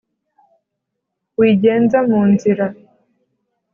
wigenza 1.37 1.97
mu 2.09 2.21
nzira 2.31 2.65